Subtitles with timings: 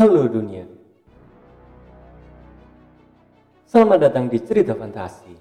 [0.00, 0.64] Halo dunia.
[3.68, 5.36] Selamat datang di Cerita Fantasi.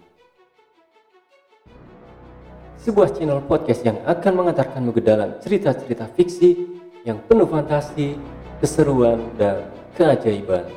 [2.84, 6.76] Sebuah channel podcast yang akan mengantarkanmu ke dalam cerita-cerita fiksi
[7.08, 8.20] yang penuh fantasi,
[8.60, 9.64] keseruan, dan
[9.96, 10.68] keajaiban.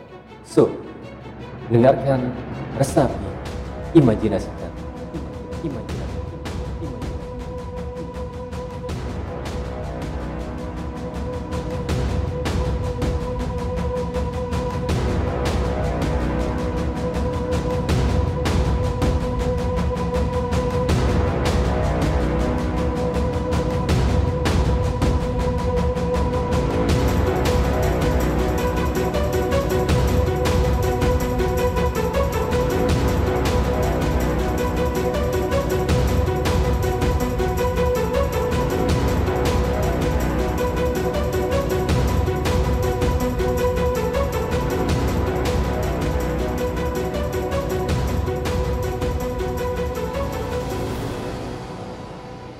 [0.47, 0.71] So,
[1.67, 2.31] dengarkan,
[2.79, 3.27] resapi,
[3.99, 4.71] imajinasikan.
[5.67, 6.02] Imajinasikan.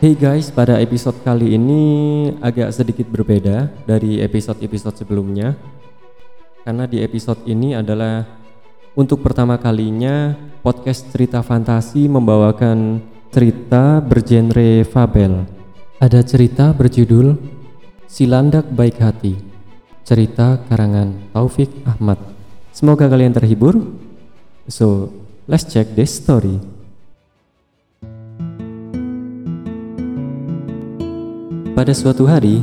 [0.03, 1.83] Hey guys, pada episode kali ini
[2.43, 5.55] agak sedikit berbeda dari episode-episode sebelumnya.
[6.67, 8.27] Karena di episode ini adalah
[8.99, 12.99] untuk pertama kalinya podcast cerita fantasi membawakan
[13.31, 15.47] cerita bergenre fabel.
[16.03, 17.39] Ada cerita berjudul
[18.11, 19.39] Silandak Baik Hati.
[20.03, 22.19] Cerita karangan Taufik Ahmad.
[22.75, 23.79] Semoga kalian terhibur.
[24.67, 25.15] So,
[25.47, 26.72] let's check this story.
[31.83, 32.63] Pada suatu hari,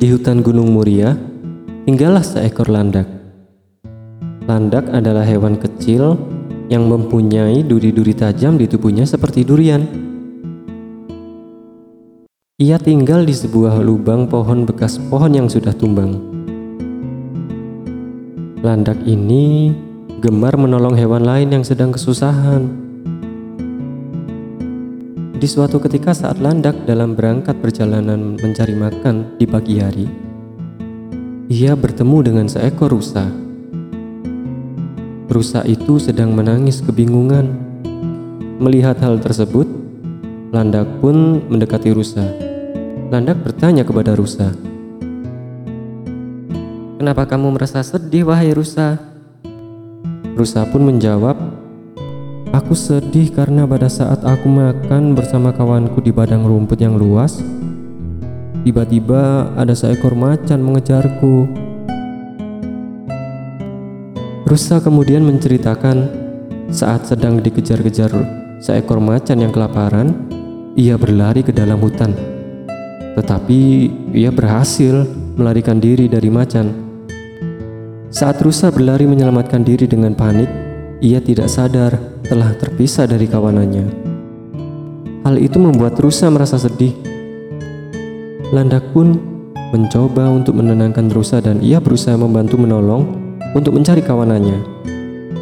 [0.00, 1.12] di hutan Gunung Muria,
[1.84, 3.04] tinggallah seekor landak.
[4.48, 6.16] Landak adalah hewan kecil
[6.72, 9.84] yang mempunyai duri-duri tajam di tubuhnya seperti durian.
[12.56, 16.16] Ia tinggal di sebuah lubang pohon bekas pohon yang sudah tumbang.
[18.64, 19.76] Landak ini
[20.24, 22.83] gemar menolong hewan lain yang sedang kesusahan.
[25.34, 30.06] Di suatu ketika saat landak dalam berangkat perjalanan mencari makan di pagi hari,
[31.50, 33.26] ia bertemu dengan seekor rusa.
[35.26, 37.50] Rusa itu sedang menangis kebingungan.
[38.62, 39.66] Melihat hal tersebut,
[40.54, 42.30] landak pun mendekati rusa.
[43.10, 44.54] Landak bertanya kepada rusa,
[47.02, 49.02] "Kenapa kamu merasa sedih, wahai rusa?"
[50.38, 51.53] Rusa pun menjawab,
[52.54, 57.42] Aku sedih karena pada saat aku makan bersama kawanku di padang rumput yang luas,
[58.62, 61.50] tiba-tiba ada seekor macan mengejarku.
[64.46, 66.06] Rusa kemudian menceritakan
[66.70, 68.14] saat sedang dikejar-kejar
[68.62, 70.14] seekor macan yang kelaparan,
[70.78, 72.14] ia berlari ke dalam hutan.
[73.18, 73.60] Tetapi
[74.14, 75.02] ia berhasil
[75.34, 76.70] melarikan diri dari macan.
[78.14, 80.46] Saat rusa berlari menyelamatkan diri dengan panik,
[81.02, 83.86] ia tidak sadar telah terpisah dari kawanannya.
[85.24, 86.92] Hal itu membuat rusa merasa sedih.
[88.52, 89.16] Landak pun
[89.72, 93.08] mencoba untuk menenangkan rusa dan ia berusaha membantu menolong
[93.52, 94.60] untuk mencari kawanannya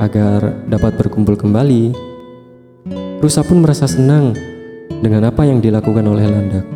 [0.03, 1.95] agar dapat berkumpul kembali.
[3.23, 4.35] Rusa pun merasa senang
[5.03, 6.67] dengan apa yang dilakukan oleh landak.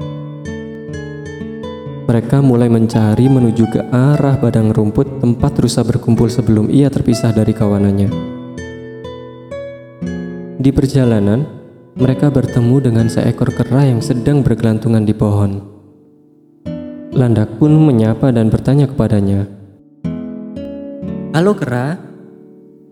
[2.06, 7.50] Mereka mulai mencari menuju ke arah padang rumput tempat rusa berkumpul sebelum ia terpisah dari
[7.50, 8.35] kawanannya.
[10.66, 11.46] Di perjalanan,
[11.94, 15.62] mereka bertemu dengan seekor kera yang sedang bergelantungan di pohon.
[17.14, 19.46] Landak pun menyapa dan bertanya kepadanya,
[21.38, 22.02] "Halo kera,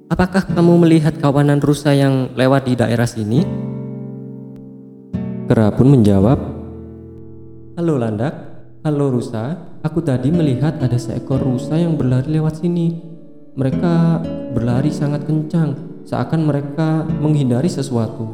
[0.07, 3.43] apakah kamu melihat kawanan rusa yang lewat di daerah sini?"
[5.51, 6.39] Kera pun menjawab,
[7.75, 8.35] "Halo Landak,
[8.87, 13.03] halo rusa, aku tadi melihat ada seekor rusa yang berlari lewat sini.
[13.59, 14.23] Mereka
[14.55, 18.29] berlari sangat kencang." Seakan mereka menghindari sesuatu.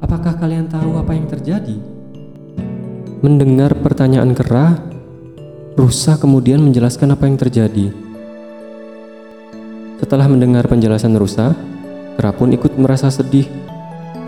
[0.00, 1.76] Apakah kalian tahu apa yang terjadi?
[3.20, 4.78] Mendengar pertanyaan kera,
[5.76, 7.92] rusa kemudian menjelaskan apa yang terjadi.
[9.98, 11.52] Setelah mendengar penjelasan rusa,
[12.16, 13.46] kera pun ikut merasa sedih.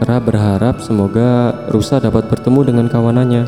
[0.02, 3.44] Kera berharap semoga rusa dapat bertemu dengan kawanannya.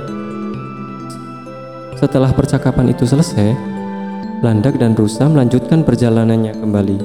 [1.99, 3.73] Setelah percakapan itu selesai,
[4.43, 6.99] Landak dan rusa melanjutkan perjalanannya kembali.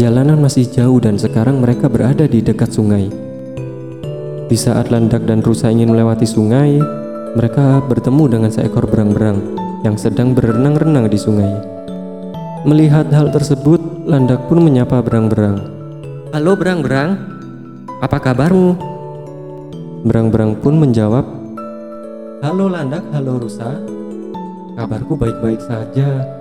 [0.00, 3.12] Perjalanan masih jauh dan sekarang mereka berada di dekat sungai.
[4.48, 6.80] Di saat landak dan rusa ingin melewati sungai,
[7.36, 9.44] mereka bertemu dengan seekor berang-berang
[9.84, 11.52] yang sedang berenang-renang di sungai.
[12.64, 15.68] Melihat hal tersebut, landak pun menyapa berang-berang.
[16.32, 17.20] Halo berang-berang,
[18.00, 18.80] apa kabarmu?
[20.08, 21.28] Berang-berang pun menjawab,
[22.40, 23.76] Halo Landak, halo Rusa.
[24.80, 26.39] Kabarku baik-baik saja.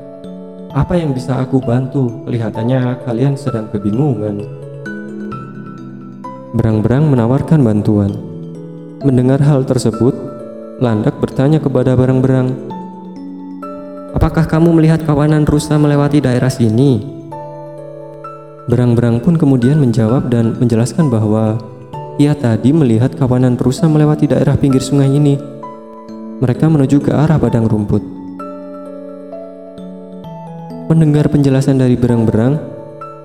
[0.70, 2.26] Apa yang bisa aku bantu?
[2.30, 4.46] Kelihatannya kalian sedang kebingungan.
[6.54, 8.14] Berang-berang menawarkan bantuan.
[9.02, 10.30] Mendengar hal tersebut,
[10.80, 12.56] Landak bertanya kepada berang-berang,
[14.16, 17.04] "Apakah kamu melihat kawanan rusa melewati daerah sini?"
[18.72, 21.60] Berang-berang pun kemudian menjawab dan menjelaskan bahwa
[22.16, 25.36] ia tadi melihat kawanan rusa melewati daerah pinggir sungai ini.
[26.40, 28.09] Mereka menuju ke arah padang rumput.
[30.90, 32.58] Mendengar penjelasan dari berang-berang,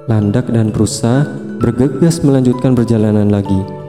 [0.05, 1.25] Landak dan rusa
[1.57, 3.84] bergegas melanjutkan perjalanan lagi.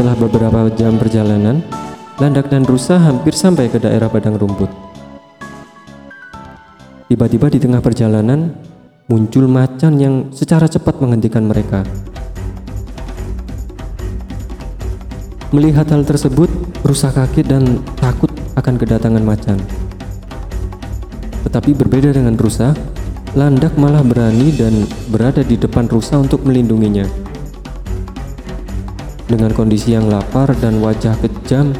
[0.00, 1.60] Setelah beberapa jam perjalanan,
[2.16, 4.72] Landak dan Rusa hampir sampai ke daerah padang rumput.
[7.04, 8.48] Tiba-tiba di tengah perjalanan,
[9.12, 11.84] muncul macan yang secara cepat menghentikan mereka.
[15.52, 16.48] Melihat hal tersebut,
[16.80, 19.60] Rusa kaget dan takut akan kedatangan macan.
[21.44, 22.72] Tetapi berbeda dengan Rusa,
[23.36, 24.80] Landak malah berani dan
[25.12, 27.29] berada di depan Rusa untuk melindunginya.
[29.30, 31.70] Dengan kondisi yang lapar dan wajah kejam,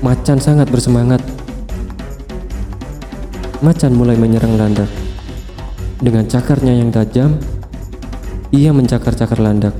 [0.00, 1.20] Macan sangat bersemangat.
[3.60, 4.88] Macan mulai menyerang landak.
[6.00, 7.36] Dengan cakarnya yang tajam,
[8.48, 9.76] ia mencakar-cakar landak.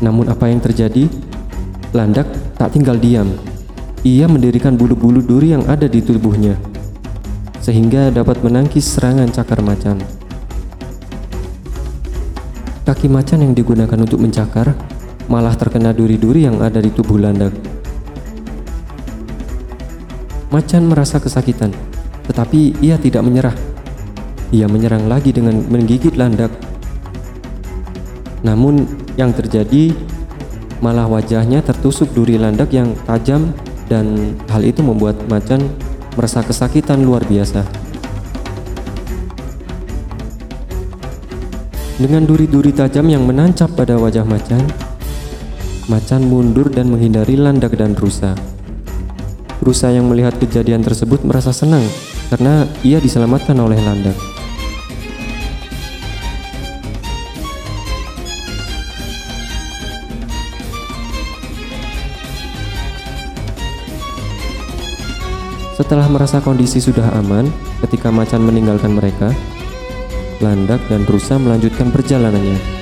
[0.00, 1.08] Namun apa yang terjadi?
[1.92, 3.28] Landak tak tinggal diam.
[4.04, 6.56] Ia mendirikan bulu-bulu duri yang ada di tubuhnya,
[7.60, 10.19] sehingga dapat menangkis serangan cakar macan.
[12.90, 14.74] Kaki macan yang digunakan untuk mencakar
[15.30, 17.54] malah terkena duri-duri yang ada di tubuh landak.
[20.50, 21.70] Macan merasa kesakitan,
[22.26, 23.54] tetapi ia tidak menyerah.
[24.50, 26.50] Ia menyerang lagi dengan menggigit landak.
[28.42, 28.82] Namun
[29.14, 29.94] yang terjadi
[30.82, 33.54] malah wajahnya tertusuk duri landak yang tajam
[33.86, 35.62] dan hal itu membuat macan
[36.18, 37.79] merasa kesakitan luar biasa.
[42.00, 44.64] Dengan duri-duri tajam yang menancap pada wajah macan,
[45.90, 48.38] Macan mundur dan menghindari landak dan rusa.
[49.58, 51.82] Rusa yang melihat kejadian tersebut merasa senang
[52.30, 54.14] karena ia diselamatkan oleh landak.
[65.74, 67.50] Setelah merasa kondisi sudah aman,
[67.82, 69.34] ketika macan meninggalkan mereka,
[70.40, 72.79] landak dan rusa melanjutkan perjalanannya.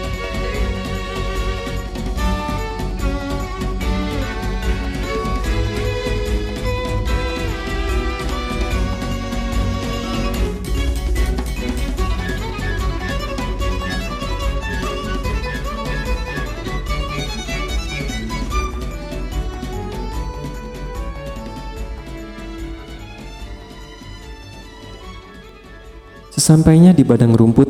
[26.38, 27.66] Sesampainya di padang rumput,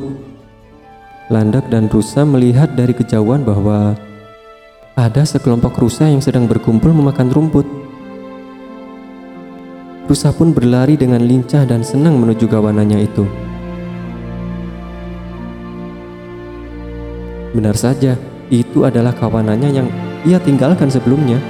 [1.32, 3.96] Landak dan rusa melihat dari kejauhan bahwa
[4.92, 7.64] ada sekelompok rusa yang sedang berkumpul memakan rumput.
[10.04, 13.24] Rusa pun berlari dengan lincah dan senang menuju kawanannya itu.
[17.56, 18.20] Benar saja,
[18.52, 19.88] itu adalah kawanannya yang
[20.28, 21.40] ia tinggalkan sebelumnya.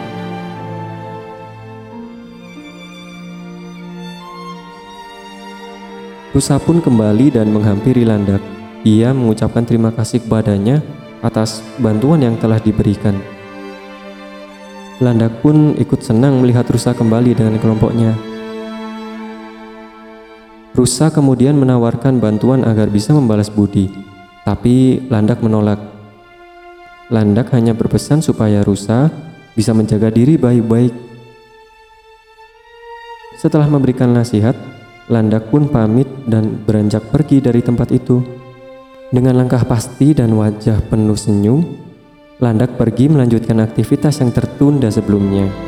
[6.28, 8.44] Rusa pun kembali dan menghampiri Landak.
[8.85, 10.85] Ia mengucapkan terima kasih kepadanya
[11.25, 13.16] atas bantuan yang telah diberikan.
[15.00, 18.12] Landak pun ikut senang melihat Rusa kembali dengan kelompoknya.
[20.76, 23.88] Rusa kemudian menawarkan bantuan agar bisa membalas budi,
[24.44, 25.80] tapi Landak menolak.
[27.08, 29.08] Landak hanya berpesan supaya Rusa
[29.56, 30.92] bisa menjaga diri baik-baik.
[33.40, 34.54] Setelah memberikan nasihat,
[35.08, 38.20] Landak pun pamit dan beranjak pergi dari tempat itu.
[39.08, 41.64] Dengan langkah pasti dan wajah penuh senyum,
[42.38, 45.67] Landak pergi melanjutkan aktivitas yang tertunda sebelumnya.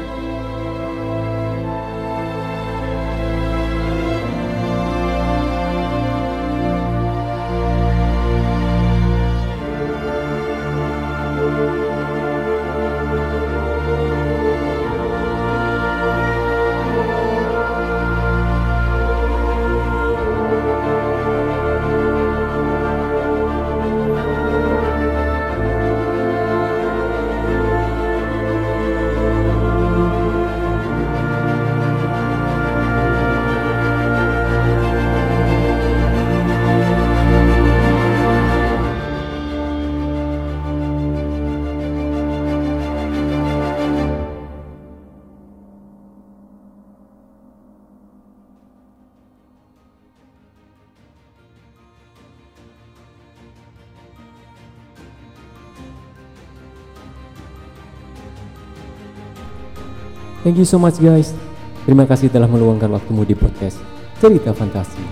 [60.40, 61.37] Thank you so much guys.
[61.85, 63.76] Terima kasih telah meluangkan waktumu di podcast
[64.25, 65.04] Cerita Fantasi.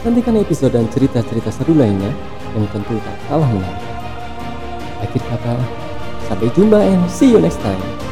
[0.00, 2.08] Nantikan episode dan cerita-cerita seru lainnya
[2.56, 3.84] yang tentu tak kalah menarik.
[5.04, 5.60] Akhir kata,
[6.24, 8.03] sampai jumpa and see you next time.